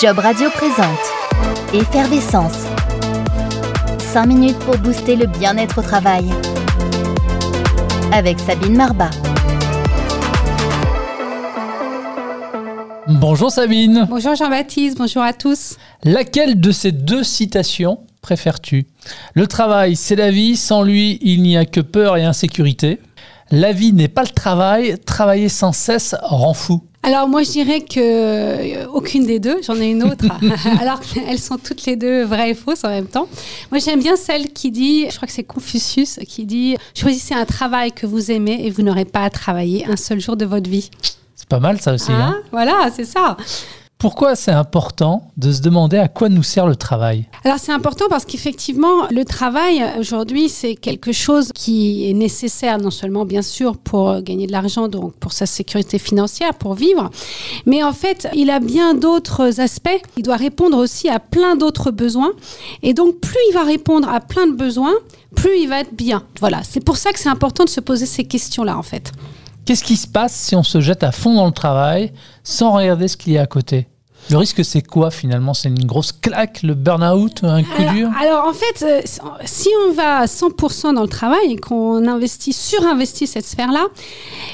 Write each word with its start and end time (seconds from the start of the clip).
Job 0.00 0.18
Radio 0.18 0.48
présente 0.48 0.98
Effervescence. 1.74 2.64
5 3.98 4.24
minutes 4.24 4.58
pour 4.60 4.78
booster 4.78 5.14
le 5.14 5.26
bien-être 5.26 5.76
au 5.76 5.82
travail. 5.82 6.24
Avec 8.10 8.40
Sabine 8.40 8.76
Marbat. 8.76 9.10
Bonjour 13.08 13.50
Sabine. 13.50 14.06
Bonjour 14.08 14.34
Jean-Baptiste, 14.34 14.96
bonjour 14.96 15.22
à 15.22 15.34
tous. 15.34 15.76
Laquelle 16.02 16.58
de 16.58 16.70
ces 16.70 16.92
deux 16.92 17.22
citations 17.22 17.98
préfères-tu? 18.22 18.86
Le 19.34 19.46
travail, 19.46 19.96
c'est 19.96 20.16
la 20.16 20.30
vie, 20.30 20.56
sans 20.56 20.82
lui, 20.82 21.18
il 21.20 21.42
n'y 21.42 21.58
a 21.58 21.66
que 21.66 21.80
peur 21.80 22.16
et 22.16 22.24
insécurité. 22.24 23.00
La 23.50 23.72
vie 23.72 23.92
n'est 23.92 24.08
pas 24.08 24.22
le 24.22 24.28
travail, 24.28 24.96
travailler 25.04 25.50
sans 25.50 25.72
cesse 25.72 26.14
rend 26.22 26.54
fou. 26.54 26.84
Alors 27.02 27.28
moi 27.28 27.42
je 27.42 27.50
dirais 27.50 27.80
que 27.80 27.98
euh, 27.98 28.86
aucune 28.92 29.24
des 29.24 29.38
deux, 29.40 29.56
j'en 29.62 29.76
ai 29.76 29.86
une 29.90 30.02
autre. 30.02 30.26
Alors 30.80 31.00
qu'elles 31.00 31.38
sont 31.38 31.56
toutes 31.56 31.84
les 31.86 31.96
deux 31.96 32.24
vraies 32.24 32.50
et 32.50 32.54
fausses 32.54 32.84
en 32.84 32.88
même 32.90 33.06
temps. 33.06 33.26
Moi 33.70 33.80
j'aime 33.80 34.00
bien 34.00 34.16
celle 34.16 34.52
qui 34.52 34.70
dit, 34.70 35.06
je 35.10 35.16
crois 35.16 35.26
que 35.26 35.32
c'est 35.32 35.44
Confucius 35.44 36.18
qui 36.28 36.44
dit 36.44 36.76
choisissez 36.94 37.34
un 37.34 37.46
travail 37.46 37.92
que 37.92 38.06
vous 38.06 38.30
aimez 38.30 38.66
et 38.66 38.70
vous 38.70 38.82
n'aurez 38.82 39.06
pas 39.06 39.22
à 39.22 39.30
travailler 39.30 39.86
un 39.86 39.96
seul 39.96 40.20
jour 40.20 40.36
de 40.36 40.44
votre 40.44 40.68
vie. 40.68 40.90
C'est 41.34 41.48
pas 41.48 41.58
mal 41.60 41.80
ça 41.80 41.94
aussi. 41.94 42.12
hein 42.12 42.36
Hein? 42.36 42.42
Voilà, 42.52 42.90
c'est 42.94 43.06
ça. 43.06 43.36
Pourquoi 44.00 44.34
c'est 44.34 44.50
important 44.50 45.30
de 45.36 45.52
se 45.52 45.60
demander 45.60 45.98
à 45.98 46.08
quoi 46.08 46.30
nous 46.30 46.42
sert 46.42 46.66
le 46.66 46.74
travail 46.74 47.26
Alors 47.44 47.58
c'est 47.58 47.70
important 47.70 48.06
parce 48.08 48.24
qu'effectivement, 48.24 49.06
le 49.10 49.26
travail 49.26 49.84
aujourd'hui, 49.98 50.48
c'est 50.48 50.74
quelque 50.74 51.12
chose 51.12 51.50
qui 51.54 52.08
est 52.08 52.14
nécessaire 52.14 52.78
non 52.78 52.90
seulement 52.90 53.26
bien 53.26 53.42
sûr 53.42 53.76
pour 53.76 54.22
gagner 54.22 54.46
de 54.46 54.52
l'argent, 54.52 54.88
donc 54.88 55.12
pour 55.16 55.34
sa 55.34 55.44
sécurité 55.44 55.98
financière, 55.98 56.54
pour 56.54 56.72
vivre, 56.72 57.10
mais 57.66 57.82
en 57.82 57.92
fait, 57.92 58.26
il 58.34 58.48
a 58.48 58.58
bien 58.58 58.94
d'autres 58.94 59.60
aspects. 59.60 60.00
Il 60.16 60.22
doit 60.22 60.36
répondre 60.36 60.78
aussi 60.78 61.10
à 61.10 61.20
plein 61.20 61.54
d'autres 61.54 61.90
besoins. 61.90 62.32
Et 62.82 62.94
donc, 62.94 63.20
plus 63.20 63.36
il 63.50 63.52
va 63.52 63.64
répondre 63.64 64.08
à 64.08 64.20
plein 64.20 64.46
de 64.46 64.54
besoins, 64.54 64.94
plus 65.36 65.58
il 65.58 65.68
va 65.68 65.80
être 65.80 65.94
bien. 65.94 66.22
Voilà, 66.40 66.62
c'est 66.62 66.82
pour 66.82 66.96
ça 66.96 67.12
que 67.12 67.18
c'est 67.18 67.28
important 67.28 67.64
de 67.64 67.68
se 67.68 67.80
poser 67.80 68.06
ces 68.06 68.24
questions-là 68.24 68.78
en 68.78 68.82
fait. 68.82 69.12
Qu'est-ce 69.64 69.84
qui 69.84 69.96
se 69.96 70.08
passe 70.08 70.34
si 70.34 70.56
on 70.56 70.62
se 70.62 70.80
jette 70.80 71.02
à 71.04 71.12
fond 71.12 71.34
dans 71.34 71.46
le 71.46 71.52
travail 71.52 72.12
sans 72.42 72.72
regarder 72.72 73.08
ce 73.08 73.16
qu'il 73.16 73.32
y 73.32 73.38
a 73.38 73.42
à 73.42 73.46
côté? 73.46 73.86
Le 74.28 74.36
risque 74.36 74.64
c'est 74.64 74.82
quoi 74.82 75.10
finalement? 75.10 75.54
C'est 75.54 75.68
une 75.70 75.86
grosse 75.86 76.12
claque, 76.12 76.62
le 76.62 76.74
burn-out, 76.74 77.42
un 77.42 77.62
coup 77.62 77.70
alors, 77.78 77.92
dur? 77.94 78.10
alors, 78.20 78.46
en 78.46 78.52
fait, 78.52 78.84
euh, 78.84 79.00
si 79.44 79.68
on 79.88 79.92
va 79.92 80.18
à 80.18 80.26
100% 80.26 80.94
dans 80.94 81.02
le 81.02 81.08
travail 81.08 81.52
et 81.52 81.56
qu'on 81.56 82.06
investit, 82.06 82.52
surinvestit 82.52 83.26
cette 83.26 83.46
sphère-là, 83.46 83.86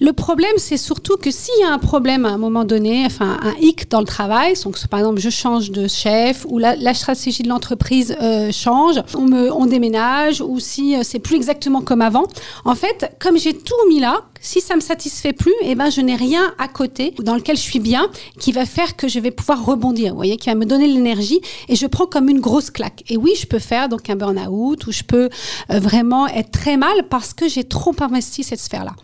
le 0.00 0.12
problème 0.12 0.52
c'est 0.56 0.76
surtout 0.78 1.16
que 1.16 1.30
s'il 1.30 1.58
y 1.60 1.64
a 1.64 1.72
un 1.72 1.78
problème 1.78 2.24
à 2.24 2.30
un 2.30 2.38
moment 2.38 2.64
donné, 2.64 3.04
enfin 3.04 3.36
un 3.42 3.52
hic 3.60 3.90
dans 3.90 4.00
le 4.00 4.06
travail, 4.06 4.54
donc 4.64 4.78
par 4.86 5.00
exemple 5.00 5.20
je 5.20 5.28
change 5.28 5.70
de 5.70 5.86
chef 5.86 6.46
ou 6.48 6.58
la, 6.58 6.74
la 6.76 6.94
stratégie 6.94 7.42
de 7.42 7.48
l'entreprise 7.48 8.16
euh, 8.22 8.50
change, 8.52 9.02
on, 9.14 9.22
me, 9.22 9.52
on 9.52 9.66
déménage 9.66 10.40
ou 10.40 10.60
si 10.60 10.96
euh, 10.96 11.00
c'est 11.02 11.18
plus 11.18 11.36
exactement 11.36 11.82
comme 11.82 12.00
avant, 12.00 12.26
en 12.64 12.74
fait, 12.74 13.14
comme 13.18 13.36
j'ai 13.36 13.54
tout 13.54 13.74
mis 13.88 14.00
là, 14.00 14.22
si 14.40 14.60
ça 14.60 14.76
me 14.76 14.80
satisfait 14.80 15.32
plus, 15.32 15.54
eh 15.62 15.74
ben 15.74 15.90
je 15.90 16.00
n'ai 16.00 16.16
rien 16.16 16.54
à 16.58 16.68
côté 16.68 17.14
dans 17.18 17.34
lequel 17.34 17.56
je 17.56 17.62
suis 17.62 17.80
bien 17.80 18.08
qui 18.38 18.52
va 18.52 18.66
faire 18.66 18.96
que 18.96 19.08
je 19.08 19.20
vais 19.20 19.30
pouvoir 19.30 19.64
rebondir, 19.64 20.10
vous 20.10 20.16
voyez, 20.16 20.36
qui 20.36 20.48
va 20.48 20.54
me 20.54 20.66
donner 20.66 20.86
l'énergie 20.86 21.40
et 21.68 21.76
je 21.76 21.86
prends 21.86 22.06
comme 22.06 22.28
une 22.28 22.40
grosse 22.40 22.70
claque. 22.70 23.04
Et 23.08 23.16
oui, 23.16 23.32
je 23.40 23.46
peux 23.46 23.58
faire 23.58 23.88
donc 23.88 24.08
un 24.10 24.16
burn-out 24.16 24.86
ou 24.86 24.92
je 24.92 25.02
peux 25.02 25.28
euh, 25.70 25.80
vraiment 25.80 26.26
être 26.26 26.50
très 26.50 26.76
mal 26.76 27.08
parce 27.08 27.34
que 27.34 27.48
j'ai 27.48 27.64
trop 27.64 27.94
investi 28.00 28.44
cette 28.44 28.60
sphère-là. 28.60 28.94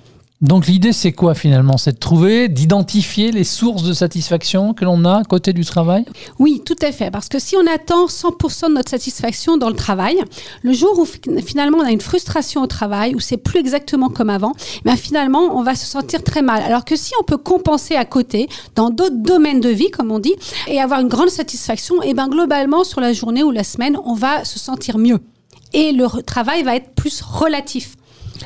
Donc 0.45 0.67
l'idée 0.67 0.93
c'est 0.93 1.13
quoi 1.13 1.35
finalement? 1.35 1.79
C'est 1.79 1.93
de 1.93 1.99
trouver, 1.99 2.49
d'identifier 2.49 3.33
les 3.33 3.45
sources 3.45 3.83
de 3.83 3.95
satisfaction 3.95 4.75
que 4.75 4.85
l'on 4.85 5.07
a 5.07 5.21
à 5.21 5.25
côté 5.25 5.55
du 5.55 5.65
travail? 5.65 6.05
Oui, 6.39 6.61
tout 6.67 6.77
à 6.83 6.93
fait. 6.93 7.11
Parce 7.11 7.31
que 7.31 7.39
si 7.39 7.57
on 7.57 7.67
attend 7.67 8.07
100% 8.07 8.69
de 8.69 8.75
notre 8.75 8.91
satisfaction 8.91 9.57
dans 9.57 9.71
le 9.71 9.75
travail, 9.75 10.19
le 10.63 10.75
jour 10.75 10.99
où 10.99 11.07
fi- 11.07 11.19
finalement 11.43 11.79
on 11.79 11.85
a 11.87 11.91
une 11.93 12.03
frustration 12.03 12.61
au 12.61 12.67
travail, 12.67 13.15
où 13.15 13.21
c'est 13.21 13.39
plus 13.39 13.59
exactement 13.59 14.11
comme 14.11 14.29
avant, 14.29 14.53
ben 14.85 14.97
finalement 14.97 15.57
on 15.57 15.63
va 15.63 15.75
se 15.75 15.87
sentir 15.87 16.23
très 16.23 16.43
mal. 16.43 16.63
Alors 16.63 16.85
que 16.85 16.95
si 16.95 17.13
on 17.19 17.25
peut 17.25 17.39
compenser 17.39 17.97
à 17.97 18.05
côté, 18.05 18.47
dans 18.75 18.91
d'autres 18.91 19.17
domaines 19.23 19.61
de 19.61 19.71
vie, 19.71 19.91
comme 19.91 20.13
on 20.13 20.19
dit, 20.19 20.35
et 20.69 20.79
avoir 20.79 21.01
une 21.01 21.09
grande 21.09 21.31
satisfaction, 21.31 22.03
et 22.03 22.13
ben 22.13 22.29
globalement 22.29 22.85
sur 22.85 23.01
la 23.01 23.15
journée 23.15 23.43
ou 23.43 23.51
la 23.51 23.65
semaine, 23.65 23.97
on 24.05 24.13
va 24.13 24.45
se 24.45 24.59
sentir 24.59 24.99
mieux. 24.99 25.21
Et 25.73 25.93
le 25.93 26.07
travail 26.23 26.63
va 26.65 26.77
être 26.77 26.95
plus 26.95 27.23
relatif. 27.23 27.97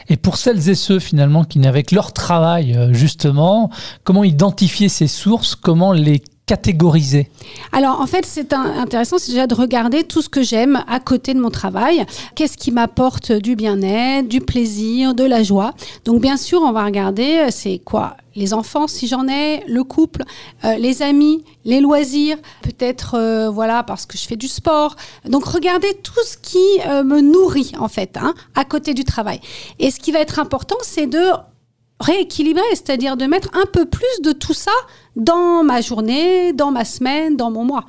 Et 0.09 0.17
pour 0.17 0.37
celles 0.37 0.69
et 0.69 0.75
ceux 0.75 0.99
finalement 0.99 1.45
qui 1.45 1.59
n'avaient 1.59 1.83
que 1.83 1.95
leur 1.95 2.13
travail 2.13 2.75
euh, 2.75 2.93
justement, 2.93 3.71
comment 4.05 4.25
identifier 4.25 4.89
ces 4.89 5.07
sources, 5.07 5.55
comment 5.55 5.93
les 5.93 6.23
catégoriser 6.49 7.31
Alors 7.73 8.01
en 8.01 8.07
fait, 8.07 8.25
c'est 8.25 8.55
intéressant, 8.55 9.19
c'est 9.19 9.33
déjà 9.33 9.47
de 9.47 9.55
regarder 9.55 10.03
tout 10.03 10.23
ce 10.23 10.31
que 10.31 10.43
j'aime 10.43 10.83
à 10.89 10.99
côté 10.99 11.35
de 11.35 11.41
mon 11.41 11.51
travail. 11.51 12.07
Qu'est-ce 12.35 12.57
qui 12.57 12.73
m'apporte 12.73 13.33
du 13.33 13.55
bien-être, 13.55 14.27
du 14.27 14.41
plaisir, 14.41 15.15
de 15.15 15.25
la 15.25 15.43
joie? 15.43 15.75
Donc 16.07 16.23
bien 16.23 16.39
sûr, 16.39 16.63
on 16.63 16.73
va 16.73 16.87
regarder, 16.87 17.47
euh, 17.47 17.49
c'est 17.51 17.79
quoi? 17.85 18.17
Les 18.35 18.55
enfants, 18.55 18.87
si 18.87 19.09
j'en 19.09 19.29
ai, 19.29 19.63
le 19.67 19.85
couple, 19.85 20.23
euh, 20.65 20.77
les 20.79 21.03
amis, 21.03 21.45
les 21.67 21.81
loisirs, 21.81 22.39
peut-être, 22.63 23.15
euh, 23.15 23.51
voilà, 23.51 23.83
parce 23.83 24.07
que 24.07 24.17
je 24.17 24.27
fais 24.27 24.37
du 24.37 24.49
sport. 24.49 24.97
Donc, 25.29 25.45
regardez 25.45 25.93
tout 26.03 26.25
ce 26.25 26.37
qui 26.37 26.79
me 27.05 27.21
nourrit, 27.21 27.73
en 27.81 27.89
fait, 27.89 28.17
hein, 28.17 28.35
à 28.55 28.65
côté 28.65 28.95
du 28.95 29.03
travail. 29.03 29.41
Et 29.81 29.91
ce 29.91 29.99
qui 29.99 30.13
va 30.13 30.21
être 30.21 30.39
important, 30.39 30.77
c'est 30.83 31.09
de 31.09 31.25
rééquilibrer, 32.01 32.63
c'est-à-dire 32.71 33.17
de 33.17 33.27
mettre 33.27 33.51
un 33.55 33.67
peu 33.73 33.87
plus 33.87 34.23
de 34.23 34.33
tout 34.33 34.55
ça 34.55 34.73
dans 35.17 35.65
ma 35.65 35.81
journée, 35.81 36.53
dans 36.53 36.71
ma 36.71 36.85
semaine, 36.85 37.37
dans 37.37 37.51
mon 37.51 37.65
mois. 37.65 37.85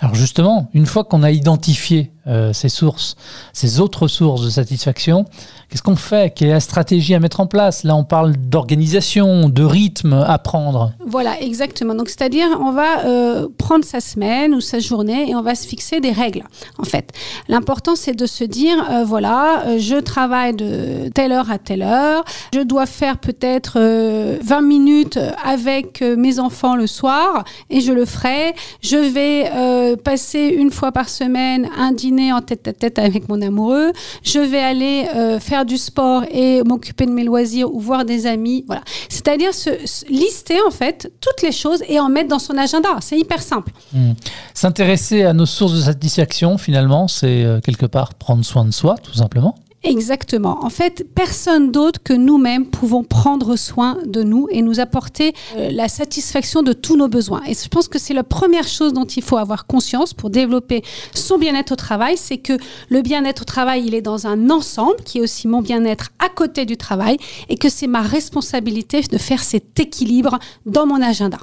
Alors 0.00 0.14
justement, 0.14 0.70
une 0.72 0.86
fois 0.86 1.04
qu'on 1.04 1.22
a 1.22 1.30
identifié 1.30 2.12
euh, 2.26 2.52
ces 2.52 2.68
sources, 2.68 3.16
ces 3.54 3.80
autres 3.80 4.06
sources 4.06 4.44
de 4.44 4.50
satisfaction, 4.50 5.24
qu'est-ce 5.70 5.82
qu'on 5.82 5.96
fait? 5.96 6.34
Quelle 6.34 6.48
est 6.48 6.52
la 6.52 6.60
stratégie 6.60 7.14
à 7.14 7.18
mettre 7.18 7.40
en 7.40 7.46
place? 7.46 7.82
Là, 7.82 7.96
on 7.96 8.04
parle 8.04 8.36
d'organisation, 8.36 9.48
de 9.48 9.62
rythme 9.62 10.12
à 10.12 10.38
prendre. 10.38 10.92
Voilà, 11.06 11.40
exactement. 11.40 11.94
Donc, 11.94 12.10
c'est-à-dire, 12.10 12.46
on 12.60 12.72
va 12.72 13.06
euh, 13.06 13.48
prendre 13.56 13.86
sa 13.86 14.00
semaine 14.00 14.54
ou 14.54 14.60
sa 14.60 14.80
journée 14.80 15.30
et 15.30 15.34
on 15.34 15.40
va 15.40 15.54
se 15.54 15.66
fixer 15.66 16.00
des 16.00 16.12
règles, 16.12 16.42
en 16.76 16.84
fait. 16.84 17.10
L'important, 17.48 17.96
c'est 17.96 18.14
de 18.14 18.26
se 18.26 18.44
dire, 18.44 18.76
euh, 18.90 19.02
voilà, 19.02 19.78
je 19.78 19.96
travaille 19.96 20.54
de 20.54 21.08
telle 21.14 21.32
heure 21.32 21.50
à 21.50 21.56
telle 21.56 21.82
heure, 21.82 22.22
je 22.52 22.60
dois 22.60 22.84
faire 22.84 23.16
peut-être 23.16 23.74
euh, 23.76 24.36
20 24.42 24.60
minutes 24.60 25.18
avec 25.42 26.02
mes 26.02 26.38
enfants 26.38 26.76
le 26.76 26.86
soir 26.86 27.44
et 27.70 27.80
je 27.80 27.92
le 27.92 28.04
ferai. 28.04 28.54
Je 28.82 28.96
vais 28.96 29.96
passer 29.96 30.40
une 30.40 30.70
fois 30.70 30.92
par 30.92 31.08
semaine 31.08 31.68
un 31.78 31.92
dîner 31.92 32.09
en 32.32 32.40
tête-à-tête 32.40 32.98
avec 32.98 33.28
mon 33.28 33.40
amoureux. 33.40 33.92
Je 34.22 34.38
vais 34.38 34.60
aller 34.60 35.06
euh, 35.14 35.40
faire 35.40 35.64
du 35.64 35.76
sport 35.76 36.24
et 36.30 36.62
m'occuper 36.62 37.06
de 37.06 37.10
mes 37.10 37.24
loisirs 37.24 37.72
ou 37.72 37.80
voir 37.80 38.04
des 38.04 38.26
amis. 38.26 38.64
Voilà. 38.66 38.82
C'est-à-dire 39.08 39.54
se 39.54 39.70
lister 40.08 40.58
en 40.66 40.70
fait 40.70 41.12
toutes 41.20 41.42
les 41.42 41.52
choses 41.52 41.82
et 41.88 42.00
en 42.00 42.08
mettre 42.08 42.28
dans 42.28 42.38
son 42.38 42.56
agenda. 42.56 42.88
C'est 43.00 43.18
hyper 43.18 43.42
simple. 43.42 43.72
Hmm. 43.92 44.12
S'intéresser 44.54 45.24
à 45.24 45.32
nos 45.32 45.46
sources 45.46 45.74
de 45.74 45.80
satisfaction, 45.80 46.58
finalement, 46.58 47.08
c'est 47.08 47.44
euh, 47.44 47.60
quelque 47.60 47.86
part 47.86 48.14
prendre 48.14 48.44
soin 48.44 48.64
de 48.64 48.72
soi, 48.72 48.96
tout 49.02 49.14
simplement. 49.14 49.54
Exactement. 49.82 50.62
En 50.62 50.68
fait, 50.68 51.06
personne 51.14 51.72
d'autre 51.72 52.02
que 52.02 52.12
nous-mêmes 52.12 52.66
pouvons 52.66 53.02
prendre 53.02 53.56
soin 53.56 53.96
de 54.04 54.22
nous 54.22 54.46
et 54.50 54.60
nous 54.60 54.78
apporter 54.78 55.32
euh, 55.56 55.70
la 55.72 55.88
satisfaction 55.88 56.62
de 56.62 56.74
tous 56.74 56.98
nos 56.98 57.08
besoins. 57.08 57.40
Et 57.46 57.54
je 57.54 57.66
pense 57.68 57.88
que 57.88 57.98
c'est 57.98 58.12
la 58.12 58.22
première 58.22 58.68
chose 58.68 58.92
dont 58.92 59.06
il 59.06 59.22
faut 59.22 59.38
avoir 59.38 59.66
conscience 59.66 60.12
pour 60.12 60.28
développer 60.28 60.82
son 61.14 61.38
bien-être 61.38 61.72
au 61.72 61.76
travail, 61.76 62.18
c'est 62.18 62.36
que 62.36 62.58
le 62.90 63.00
bien-être 63.00 63.42
au 63.42 63.44
travail, 63.46 63.84
il 63.86 63.94
est 63.94 64.02
dans 64.02 64.26
un 64.26 64.50
ensemble 64.50 64.96
qui 65.04 65.18
est 65.18 65.22
aussi 65.22 65.48
mon 65.48 65.62
bien-être 65.62 66.10
à 66.18 66.28
côté 66.28 66.66
du 66.66 66.76
travail 66.76 67.16
et 67.48 67.56
que 67.56 67.70
c'est 67.70 67.86
ma 67.86 68.02
responsabilité 68.02 69.00
de 69.00 69.16
faire 69.16 69.42
cet 69.42 69.80
équilibre 69.80 70.38
dans 70.66 70.84
mon 70.84 71.00
agenda. 71.00 71.38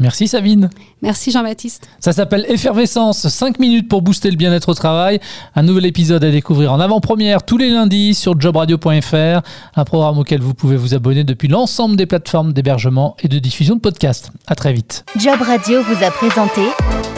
Merci 0.00 0.28
Sabine. 0.28 0.70
Merci 1.02 1.30
Jean-Baptiste. 1.30 1.88
Ça 2.00 2.12
s'appelle 2.12 2.46
Effervescence, 2.48 3.28
5 3.28 3.58
minutes 3.58 3.88
pour 3.88 4.00
booster 4.00 4.30
le 4.30 4.36
bien-être 4.36 4.70
au 4.70 4.74
travail. 4.74 5.20
Un 5.54 5.62
nouvel 5.62 5.86
épisode 5.86 6.24
à 6.24 6.30
découvrir 6.30 6.72
en 6.72 6.80
avant-première 6.80 7.42
tous 7.42 7.58
les 7.58 7.68
lundis 7.68 8.14
sur 8.14 8.40
jobradio.fr, 8.40 9.42
un 9.76 9.84
programme 9.84 10.18
auquel 10.18 10.40
vous 10.40 10.54
pouvez 10.54 10.76
vous 10.76 10.94
abonner 10.94 11.22
depuis 11.22 11.48
l'ensemble 11.48 11.96
des 11.96 12.06
plateformes 12.06 12.52
d'hébergement 12.52 13.14
et 13.22 13.28
de 13.28 13.38
diffusion 13.38 13.76
de 13.76 13.80
podcasts. 13.80 14.32
À 14.46 14.54
très 14.54 14.72
vite. 14.72 15.04
Job 15.18 15.40
Radio 15.40 15.82
vous 15.82 16.02
a 16.02 16.10
présenté 16.10 16.62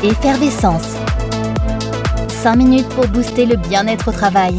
Effervescence. 0.02 0.96
5 2.28 2.56
minutes 2.56 2.88
pour 2.88 3.06
booster 3.06 3.46
le 3.46 3.56
bien-être 3.56 4.08
au 4.08 4.12
travail. 4.12 4.54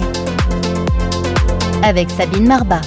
Avec 1.83 2.09
Sabine 2.09 2.47
Marbat. 2.47 2.81